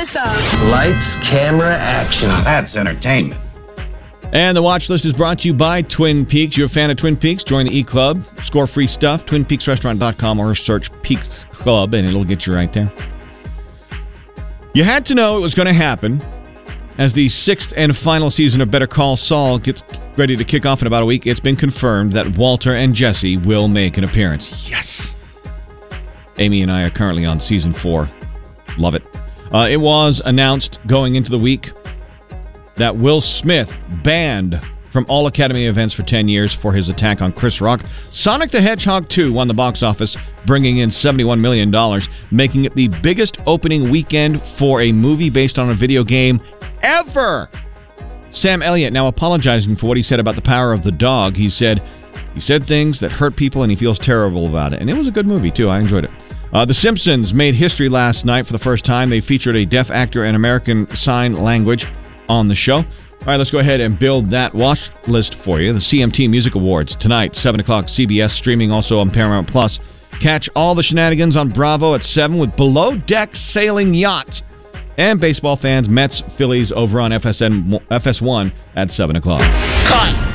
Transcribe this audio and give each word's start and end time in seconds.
this 0.00 0.16
up. 0.16 0.62
Lights, 0.70 1.18
camera, 1.20 1.76
action. 1.76 2.30
That's 2.42 2.76
entertainment. 2.78 3.38
And 4.32 4.56
the 4.56 4.62
watch 4.62 4.88
list 4.88 5.04
is 5.04 5.12
brought 5.12 5.40
to 5.40 5.48
you 5.48 5.52
by 5.52 5.82
Twin 5.82 6.24
Peaks. 6.24 6.56
You're 6.56 6.68
a 6.68 6.70
fan 6.70 6.90
of 6.90 6.96
Twin 6.96 7.16
Peaks? 7.16 7.44
Join 7.44 7.66
the 7.66 7.76
E 7.76 7.82
Club. 7.82 8.24
Score 8.42 8.66
free 8.66 8.86
stuff. 8.86 9.26
TwinPeaksRestaurant.com 9.26 10.40
or 10.40 10.54
search 10.54 10.90
Peaks 11.02 11.44
Club 11.46 11.92
and 11.92 12.08
it'll 12.08 12.24
get 12.24 12.46
you 12.46 12.54
right 12.54 12.72
there. 12.72 12.90
You 14.72 14.84
had 14.84 15.04
to 15.06 15.14
know 15.14 15.36
it 15.36 15.40
was 15.40 15.54
going 15.54 15.66
to 15.66 15.74
happen 15.74 16.22
as 16.96 17.12
the 17.12 17.28
sixth 17.28 17.74
and 17.76 17.94
final 17.94 18.30
season 18.30 18.62
of 18.62 18.70
Better 18.70 18.86
Call 18.86 19.16
Saul 19.16 19.58
gets 19.58 19.82
ready 20.16 20.36
to 20.36 20.44
kick 20.44 20.64
off 20.64 20.80
in 20.80 20.86
about 20.86 21.02
a 21.02 21.06
week. 21.06 21.26
It's 21.26 21.40
been 21.40 21.56
confirmed 21.56 22.12
that 22.12 22.38
Walter 22.38 22.74
and 22.74 22.94
Jesse 22.94 23.36
will 23.36 23.68
make 23.68 23.98
an 23.98 24.04
appearance. 24.04 24.70
Yes. 24.70 25.14
Amy 26.38 26.62
and 26.62 26.70
I 26.70 26.84
are 26.84 26.90
currently 26.90 27.26
on 27.26 27.38
season 27.38 27.74
four. 27.74 28.08
Love 28.78 28.94
it. 28.94 29.02
Uh, 29.52 29.66
it 29.70 29.78
was 29.78 30.20
announced 30.24 30.78
going 30.86 31.16
into 31.16 31.30
the 31.30 31.38
week 31.38 31.72
that 32.76 32.96
Will 32.96 33.20
Smith 33.20 33.78
banned 34.02 34.60
from 34.90 35.06
all 35.08 35.26
Academy 35.26 35.66
events 35.66 35.94
for 35.94 36.02
10 36.02 36.28
years 36.28 36.52
for 36.52 36.72
his 36.72 36.88
attack 36.88 37.22
on 37.22 37.32
Chris 37.32 37.60
Rock. 37.60 37.86
Sonic 37.86 38.50
the 38.50 38.60
Hedgehog 38.60 39.08
2 39.08 39.32
won 39.32 39.48
the 39.48 39.54
box 39.54 39.82
office, 39.82 40.16
bringing 40.46 40.78
in 40.78 40.88
$71 40.88 41.40
million, 41.40 41.70
making 42.30 42.64
it 42.64 42.74
the 42.74 42.88
biggest 42.88 43.38
opening 43.46 43.90
weekend 43.90 44.42
for 44.42 44.80
a 44.82 44.92
movie 44.92 45.30
based 45.30 45.58
on 45.58 45.70
a 45.70 45.74
video 45.74 46.02
game 46.02 46.40
ever. 46.82 47.48
Sam 48.30 48.62
Elliott 48.62 48.92
now 48.92 49.08
apologizing 49.08 49.76
for 49.76 49.86
what 49.86 49.96
he 49.96 50.02
said 50.02 50.20
about 50.20 50.36
the 50.36 50.42
power 50.42 50.72
of 50.72 50.82
the 50.82 50.92
dog. 50.92 51.36
He 51.36 51.48
said, 51.48 51.82
he 52.34 52.40
said 52.40 52.64
things 52.64 53.00
that 53.00 53.10
hurt 53.10 53.36
people 53.36 53.62
and 53.62 53.70
he 53.70 53.76
feels 53.76 53.98
terrible 53.98 54.46
about 54.46 54.72
it. 54.72 54.80
And 54.80 54.88
it 54.88 54.96
was 54.96 55.06
a 55.06 55.12
good 55.12 55.26
movie, 55.26 55.50
too. 55.50 55.68
I 55.68 55.80
enjoyed 55.80 56.04
it. 56.04 56.10
Uh, 56.52 56.64
the 56.64 56.74
Simpsons 56.74 57.32
made 57.32 57.54
history 57.54 57.88
last 57.88 58.24
night 58.24 58.46
for 58.46 58.52
the 58.52 58.58
first 58.58 58.84
time. 58.84 59.08
They 59.08 59.20
featured 59.20 59.56
a 59.56 59.64
deaf 59.64 59.90
actor 59.90 60.24
and 60.24 60.34
American 60.34 60.92
Sign 60.96 61.34
Language 61.34 61.86
on 62.28 62.48
the 62.48 62.54
show. 62.54 62.76
All 62.76 63.26
right, 63.26 63.36
let's 63.36 63.50
go 63.50 63.58
ahead 63.58 63.80
and 63.80 63.98
build 63.98 64.30
that 64.30 64.54
watch 64.54 64.90
list 65.06 65.34
for 65.34 65.60
you. 65.60 65.72
The 65.72 65.78
CMT 65.78 66.28
Music 66.30 66.54
Awards 66.54 66.94
tonight, 66.96 67.36
7 67.36 67.60
o'clock, 67.60 67.84
CBS, 67.84 68.30
streaming 68.30 68.72
also 68.72 68.98
on 68.98 69.10
Paramount 69.10 69.46
Plus. 69.46 69.78
Catch 70.20 70.48
all 70.56 70.74
the 70.74 70.82
shenanigans 70.82 71.36
on 71.36 71.50
Bravo 71.50 71.94
at 71.94 72.02
7 72.02 72.38
with 72.38 72.56
Below 72.56 72.96
Deck 72.96 73.36
Sailing 73.36 73.94
Yacht. 73.94 74.42
And 74.96 75.20
baseball 75.20 75.56
fans, 75.56 75.88
Mets, 75.88 76.20
Phillies 76.20 76.72
over 76.72 77.00
on 77.00 77.10
FSN, 77.10 77.80
FS1 77.88 78.52
at 78.74 78.90
7 78.90 79.16
o'clock. 79.16 79.40
Cut. 79.86 80.29